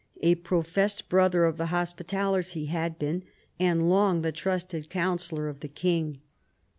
[0.23, 3.21] A professed brother of the Hospitallers he had been,
[3.59, 6.21] and long the trusted councillor of the king.